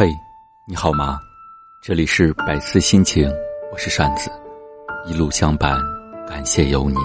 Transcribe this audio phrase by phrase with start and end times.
[0.00, 0.18] 嘿，
[0.66, 1.20] 你好吗？
[1.82, 3.30] 这里是百思心情，
[3.70, 4.30] 我是扇子，
[5.04, 5.78] 一路相伴，
[6.26, 6.96] 感谢有你。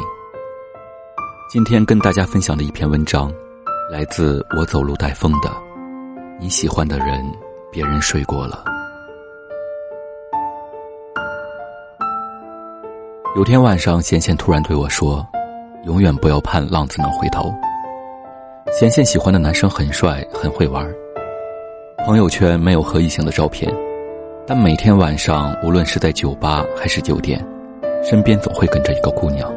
[1.50, 3.29] 今天跟大家分享的一篇文章，
[3.92, 5.52] 来自我走路带风的。
[6.39, 7.21] 你喜欢的人，
[7.70, 8.63] 别人睡过了。
[13.36, 15.28] 有天晚上，贤贤突然对我说
[15.84, 17.54] ：“永远不要盼浪子能回头。”
[18.72, 20.90] 贤贤喜欢的男生很帅，很会玩。
[22.05, 23.67] 朋友圈没有和异性的照片，
[24.45, 27.43] 但每天晚上，无论是在酒吧还是酒店，
[28.03, 29.52] 身边总会跟着一个姑娘，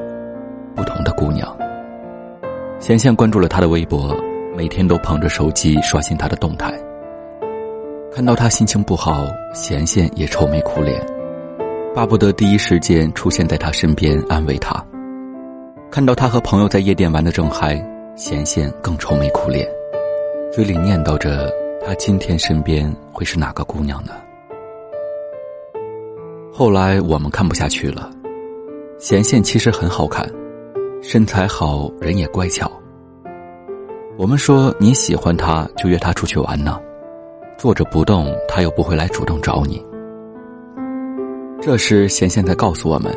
[0.74, 1.54] 不同的姑娘。
[2.78, 4.16] 贤贤关注了他的微博，
[4.56, 6.72] 每天都捧着手机刷新他的动态。
[8.10, 10.98] 看到他心情不好，贤贤也愁眉苦脸，
[11.94, 14.82] 巴不得第一时间出现在他身边安慰他。
[15.90, 17.78] 看到他和朋友在夜店玩的正嗨，
[18.16, 19.68] 贤贤更愁眉苦脸，
[20.50, 21.52] 嘴里念叨着。
[21.88, 24.12] 他今天身边会是哪个姑娘呢？
[26.52, 28.10] 后来我们看不下去了。
[28.98, 30.30] 贤贤其实很好看，
[31.00, 32.70] 身材好，人也乖巧。
[34.18, 36.78] 我们说你喜欢他，就约他出去玩呢。
[37.56, 39.82] 坐着不动，他又不会来主动找你。
[41.58, 43.16] 这时贤贤在告诉我们，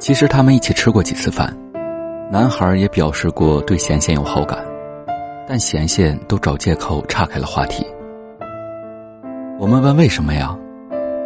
[0.00, 1.56] 其实他们一起吃过几次饭，
[2.32, 4.58] 男孩也表示过对贤贤有好感。
[5.48, 7.86] 但贤贤都找借口岔开了话题。
[9.58, 10.56] 我们问为什么呀？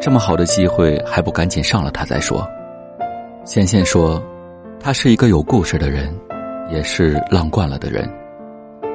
[0.00, 2.46] 这么好的机会还不赶紧上了他再说。
[3.44, 4.22] 贤贤说，
[4.78, 6.14] 他是一个有故事的人，
[6.70, 8.08] 也是浪惯了的人。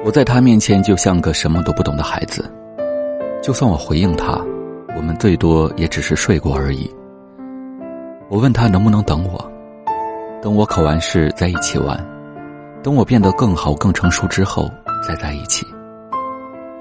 [0.04, 2.48] 我在他面前就像个什么都不懂的孩子。
[3.42, 4.40] 就算我回应他，
[4.96, 6.90] 我们最多也只是睡过而已。
[8.28, 9.52] 我问他能不能等我，
[10.40, 11.96] 等我考完试在一起玩，
[12.82, 14.70] 等我变得更好更成熟之后。
[15.06, 15.64] 再在一起，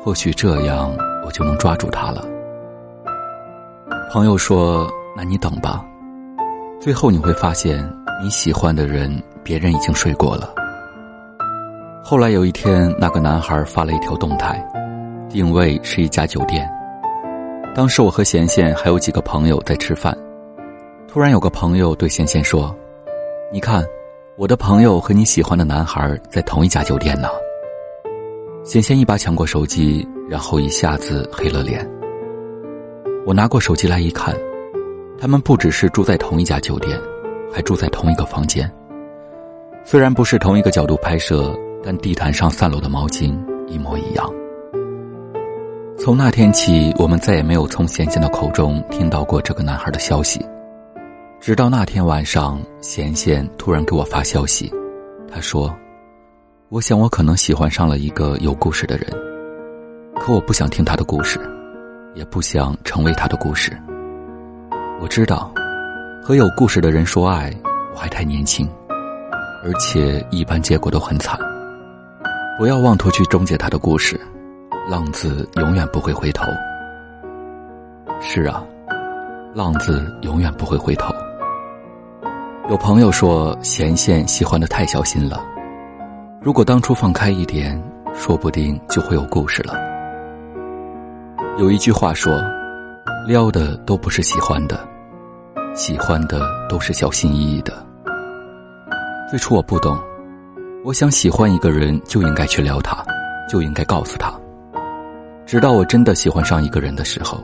[0.01, 0.91] 或许这样
[1.23, 2.25] 我就能抓住他了。
[4.11, 5.85] 朋友说：“那你等吧，
[6.81, 7.87] 最后你会发现
[8.23, 10.51] 你喜欢的人，别人已经睡过了。”
[12.03, 14.59] 后来有一天，那个男孩发了一条动态，
[15.29, 16.67] 定位是一家酒店。
[17.75, 20.17] 当时我和贤贤还有几个朋友在吃饭，
[21.07, 22.75] 突然有个朋友对贤贤说
[23.53, 23.85] ：“你看，
[24.35, 27.27] 我的朋友和你喜欢的男孩在同一家酒店呢。”
[28.65, 31.87] 贤贤一把抢过手机，然后一下子黑了脸。
[33.23, 34.35] 我拿过手机来一看，
[35.19, 36.99] 他们不只是住在同一家酒店，
[37.53, 38.69] 还住在同一个房间。
[39.83, 43.37] 虽然不是同一个角度拍摄，但地毯上散落的毛巾
[43.67, 44.27] 一模一样。
[45.95, 50.43] 从那天起，我们再也没有从贤贤的口中听到过这个男孩的消息。
[51.39, 54.73] 直到那天晚上，贤贤突然给我发消息，
[55.31, 55.71] 他说。
[56.75, 59.07] 我想，我可能喜欢上了一个有故事的人，
[60.19, 61.39] 可我不想听他的故事，
[62.15, 63.71] 也不想成为他的故事。
[64.99, 65.49] 我知道，
[66.21, 67.49] 和有故事的人说爱，
[67.93, 68.69] 我还太年轻，
[69.63, 71.39] 而且一般结果都很惨。
[72.57, 74.19] 不要妄图去终结他的故事，
[74.89, 76.43] 浪子永远不会回头。
[78.19, 78.61] 是啊，
[79.53, 81.15] 浪子永远不会回头。
[82.69, 85.41] 有朋友说，贤贤喜欢的太小心了。
[86.45, 87.75] 如果当初放开一点，
[88.13, 89.73] 说不定就会有故事了。
[91.57, 92.39] 有一句话说
[93.25, 94.87] ：“撩的都不是喜欢的，
[95.73, 96.39] 喜欢的
[96.69, 97.73] 都是小心翼翼的。”
[99.27, 99.99] 最初我不懂，
[100.83, 103.03] 我想喜欢一个人就应该去撩他，
[103.49, 104.31] 就应该告诉他。
[105.47, 107.43] 直到我真的喜欢上一个人的时候，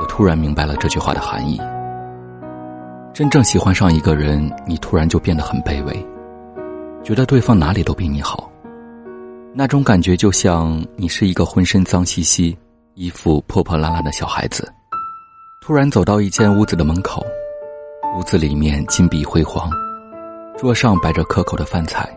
[0.00, 1.60] 我突然明白了这句话的含义。
[3.12, 6.06] 真正喜欢上一个人，你突然就变得很卑微。
[7.10, 8.48] 觉得对方哪里都比你好，
[9.52, 12.56] 那种感觉就像你是一个浑身脏兮兮、
[12.94, 14.72] 衣服破破烂烂的小孩子，
[15.60, 17.20] 突然走到一间屋子的门口，
[18.16, 19.68] 屋子里面金碧辉煌，
[20.56, 22.08] 桌上摆着可口的饭菜，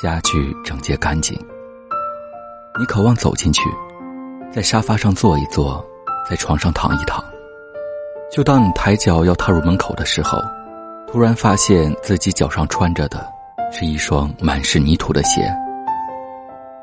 [0.00, 1.36] 家具整洁干净。
[2.78, 3.62] 你渴望走进去，
[4.52, 5.84] 在沙发上坐一坐，
[6.24, 7.20] 在床上躺一躺。
[8.30, 10.40] 就当你抬脚要踏入门口的时候，
[11.08, 13.28] 突然发现自己脚上穿着的。
[13.70, 15.48] 是一双满是泥土的鞋。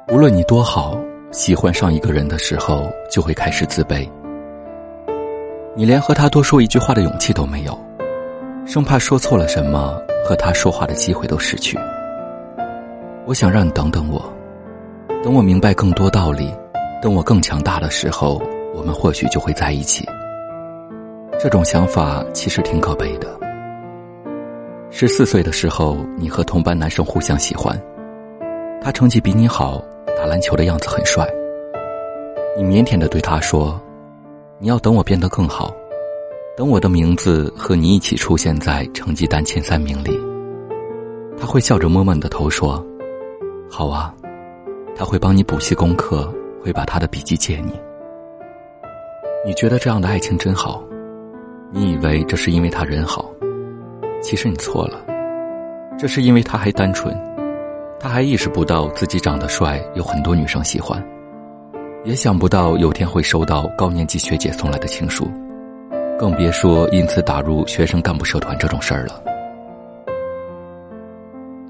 [0.10, 0.98] 无论你多好，
[1.32, 4.10] 喜欢上一个人的时候，就会开始自卑。
[5.76, 7.78] 你连和他多说一句话的勇气都没有，
[8.66, 11.78] 生怕说错了什么，和他说话的机会都失去。
[13.26, 14.34] 我想让你等等我，
[15.22, 16.52] 等我明白更多道理，
[17.02, 18.42] 等我更强大的时候，
[18.74, 20.08] 我们或许就会在一起。
[21.38, 23.28] 这种想法其实挺可悲的。
[25.00, 27.80] 十四岁的时候，你和同班男生互相喜欢，
[28.82, 29.80] 他成绩比你好，
[30.18, 31.24] 打篮球的样子很帅。
[32.58, 33.80] 你腼腆的对他说
[34.58, 35.72] ：“你要等我变得更好，
[36.58, 40.20] 等我的名字和你一起出现在成绩单前三名里。
[41.40, 42.84] 他会笑着摸摸你的头说
[43.70, 44.12] ：“好啊。”
[44.98, 46.28] 他会帮你补习功课，
[46.60, 47.80] 会把他的笔记借你。
[49.46, 50.84] 你觉得这样的爱情真好？
[51.72, 53.32] 你以为这是因为他人好？
[54.22, 55.00] 其实你错了，
[55.98, 57.16] 这是因为他还单纯，
[58.00, 61.02] 他还意识不到自己长得帅，有很多女生喜欢。
[62.04, 65.30] 也想不到有天会收到高年级学姐送来的情书，
[66.18, 69.22] 更别说因此打入学生干部社团这种事儿了。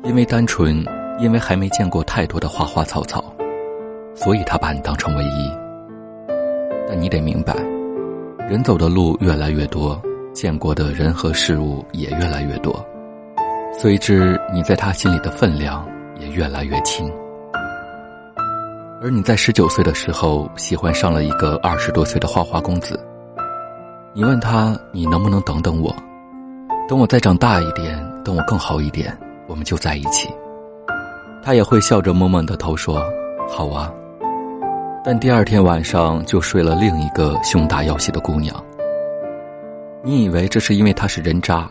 [0.04, 0.86] 因为单纯，
[1.20, 3.24] 因为还没见过太多的花花草草，
[4.16, 5.52] 所以他把你当成唯一。
[6.88, 7.54] 但你得明白，
[8.48, 10.00] 人走的路越来越多，
[10.38, 12.86] 见过的人和事物也越来越多，
[13.74, 15.84] 随之你在他心里的分量
[16.20, 17.12] 也越来越轻。
[19.02, 23.04] 而你在十九岁的时候喜欢上了一个二十多岁的花花公子，
[24.14, 25.92] 你问他你能不能等等我，
[26.88, 29.18] 等我再长大一点，等我更好一点，
[29.48, 30.30] 我们就在一起。
[31.42, 33.04] 他也会笑着摸摸你的头说
[33.50, 33.92] ：“好啊。”
[35.04, 38.56] 但第二天晚上就睡了另一个胸大腰细的姑娘。
[40.04, 41.70] 你以为这是因为他是人渣，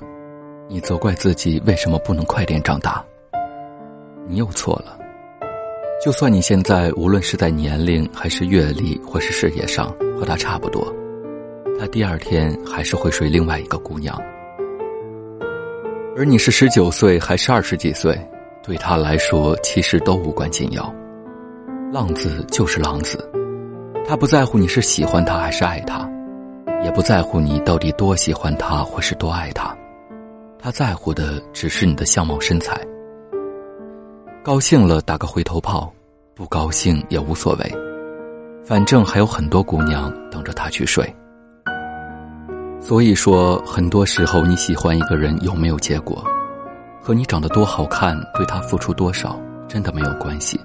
[0.68, 3.04] 你责怪自己为什么不能快点长大。
[4.28, 4.98] 你又错了。
[6.04, 9.88] 就算你现在无论是在年龄还是阅历或是事业上
[10.18, 10.92] 和他差不多，
[11.80, 14.14] 他第二天还是会睡另外一个姑娘。
[16.16, 18.18] 而你是十九岁还是二十几岁，
[18.62, 20.92] 对他来说其实都无关紧要。
[21.92, 23.30] 浪子就是浪子，
[24.06, 26.06] 他不在乎你是喜欢他还是爱他，
[26.82, 29.76] 也不在乎你到底多喜欢他或是多爱他，
[30.58, 32.80] 他在乎的只是你的相貌身材。
[34.44, 35.92] 高兴了打个回头炮，
[36.34, 37.74] 不高兴也无所谓，
[38.64, 41.04] 反正还有很多姑娘等着他去睡。
[42.80, 46.24] 所以说，很多时候你喜欢一个人有没有结果，
[47.02, 49.36] 和你长得多好看、对他付出多少，
[49.66, 50.60] 真的没有关系。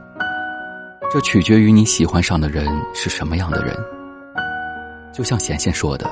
[1.12, 3.76] 这取决于你喜欢上的人是什么样的人。
[5.12, 6.10] 就像贤贤说的，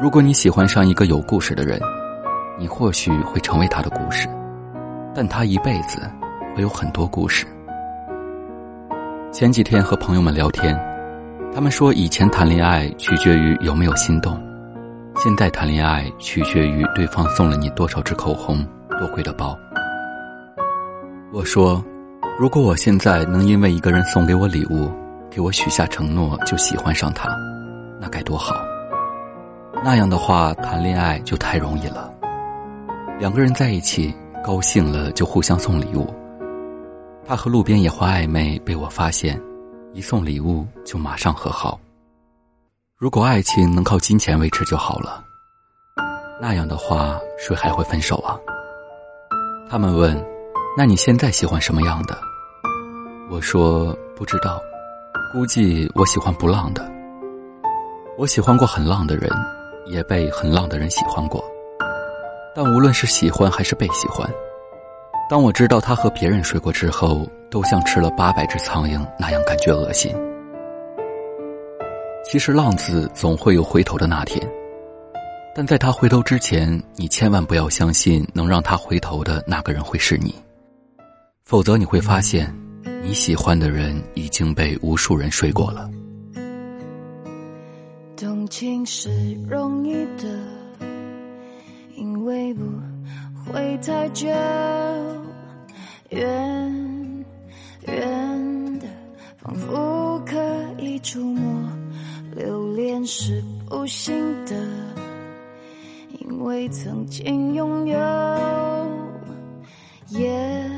[0.00, 1.80] 如果你喜欢上一个有故事的人，
[2.58, 4.28] 你或许会成为他的故事，
[5.14, 6.00] 但他一辈子。
[6.52, 7.46] 会有很多故事。
[9.30, 10.76] 前几天和朋友们聊天，
[11.54, 14.36] 他们说以前谈恋爱取决于有没有心动，
[15.14, 18.66] 现在谈恋爱取决于对方送了你多少支口红、
[18.98, 19.56] 多贵的包。
[21.32, 21.80] 我说，
[22.36, 24.90] 如果我现在能因为一个人送给我礼物，
[25.30, 27.28] 给我许下承诺就喜欢上他，
[28.00, 28.56] 那该多好！
[29.84, 32.10] 那样的话，谈恋爱就太容易了。
[33.18, 36.06] 两个人在一起，高兴了就互相送礼物。
[37.26, 39.38] 他和路边野花暧昧被我发现，
[39.92, 41.78] 一送礼物就马上和好。
[42.96, 45.22] 如果爱情能靠金钱维持就好了，
[46.40, 48.38] 那样的话谁还会分手啊？
[49.68, 50.18] 他们问
[50.76, 52.18] ：“那你现在喜欢什么样的？”
[53.30, 54.60] 我说：“不知道，
[55.32, 56.90] 估计我喜欢不浪的。
[58.20, 59.30] 我喜欢过很浪的人，
[59.86, 61.42] 也被很浪的人喜欢过，
[62.54, 64.30] 但无论是喜欢还是被喜欢。”
[65.30, 70.14] 当我知道他和别人睡过之后，都像吃了八百只苍蝇那样感觉恶心。
[72.22, 74.46] 其实浪子总会有回头的那天，
[75.54, 80.34] 但在他回头之前，你千万不要相信能让他回头的那个人会是你，
[81.42, 82.54] 否则你会发现，
[83.02, 85.88] 你喜欢的人已经被无数人睡过了。
[88.40, 89.10] 动情是
[89.46, 90.26] 容易的，
[91.94, 92.62] 因为不
[93.44, 94.26] 会太久。
[96.08, 97.24] 远
[97.86, 98.86] 远的，
[99.36, 100.38] 仿佛可
[100.78, 101.68] 以触摸；
[102.34, 104.16] 留恋是不幸
[104.46, 104.56] 的，
[106.18, 107.98] 因为曾经拥有。
[110.08, 110.70] 夜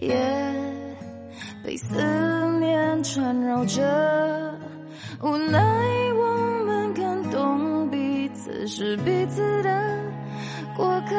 [0.00, 0.12] 夜
[1.64, 1.94] 被思
[2.58, 4.58] 念缠绕着，
[5.22, 6.07] 无奈
[8.68, 9.98] 是彼此的
[10.76, 11.16] 过客。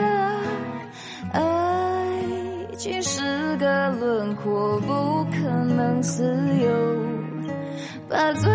[1.34, 1.42] 爱
[2.78, 6.24] 情是个轮廓，不可能自
[6.62, 6.70] 由。
[8.08, 8.50] 把最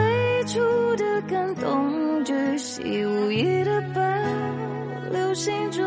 [0.46, 0.60] 初
[0.96, 4.00] 的感动巨细无遗的保
[5.10, 5.84] 留心中，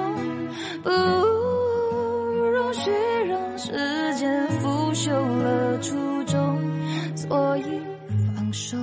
[0.84, 2.92] 不容许
[3.28, 3.72] 让时
[4.16, 5.96] 间腐朽了初
[6.26, 6.62] 衷，
[7.16, 7.64] 所以
[8.36, 8.78] 放手，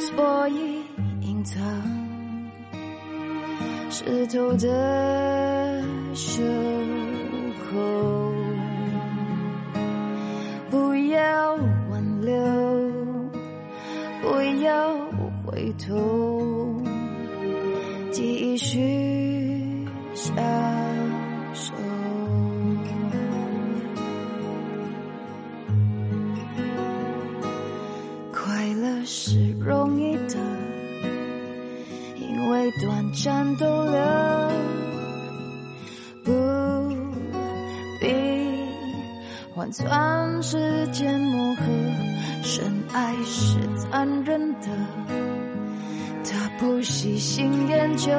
[0.00, 0.82] 所以
[1.20, 1.62] 隐藏
[3.98, 5.82] 湿透的
[6.14, 6.44] 胸
[7.64, 8.30] 口。
[10.70, 11.54] 不要
[11.88, 12.34] 挽留，
[14.20, 14.26] 不
[14.62, 14.94] 要
[15.46, 16.78] 回头，
[18.12, 20.36] 继续享
[21.54, 21.72] 受。
[28.30, 30.36] 快乐是容易的，
[32.20, 33.75] 因为短暂的
[40.96, 41.62] 间磨合。
[42.42, 44.68] 深爱是残忍的，
[46.24, 48.10] 他不细心研究。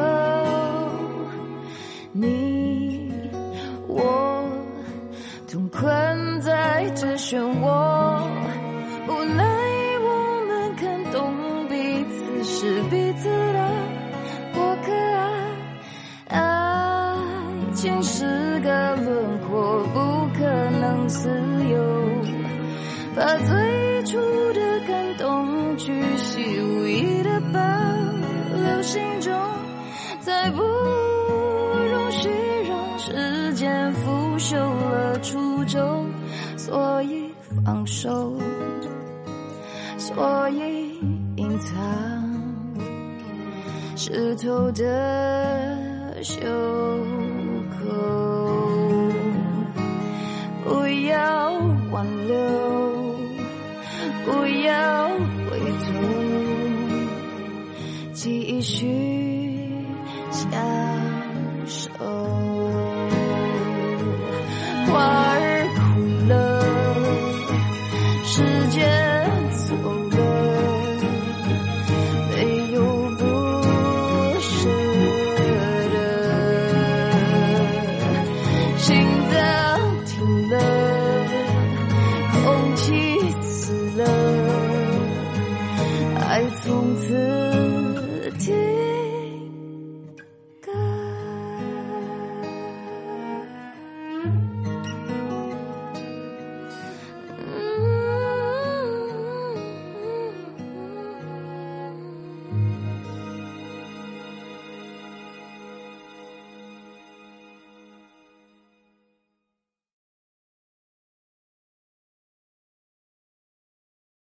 [2.12, 3.12] 你
[3.88, 4.48] 我
[5.50, 8.22] 同困在这漩涡，
[9.08, 9.44] 无奈
[10.04, 11.34] 我们看懂
[11.68, 13.72] 彼此是彼此的
[14.54, 14.92] 过客
[16.36, 16.38] 啊。
[16.38, 20.46] 爱情是个轮廓，不可
[20.80, 21.57] 能死。
[23.18, 24.16] 把最初
[24.54, 27.60] 的感动巨细无遗的保
[28.54, 29.34] 留心中，
[30.20, 32.30] 再不容许
[32.70, 36.06] 让时间腐朽了初衷，
[36.58, 37.28] 所以
[37.66, 38.36] 放手，
[39.98, 41.00] 所以
[41.38, 41.76] 隐藏
[43.96, 46.40] 湿透的袖
[47.72, 49.12] 口，
[50.64, 51.52] 不要
[51.92, 52.77] 挽留。
[54.28, 55.08] 不要
[55.50, 55.88] 回头，
[58.14, 58.76] 继续
[60.32, 60.44] 相
[61.66, 61.90] 守。
[64.86, 65.00] 花
[65.34, 65.40] 儿
[65.76, 65.80] 哭
[66.28, 66.36] 了，
[68.26, 68.78] 时间